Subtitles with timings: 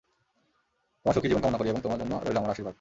[1.05, 2.69] তোমার সুখী জীবন কামনা করি এবং তোমার জন্য রইল আমার আশীর্বাদ।